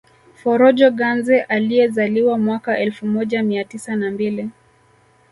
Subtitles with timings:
[0.33, 4.49] Forojo Ganze aliyezaliwa mwaka elfu moja mia tisa na mbili